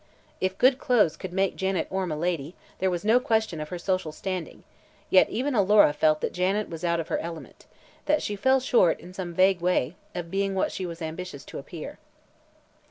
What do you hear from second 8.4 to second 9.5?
short, in some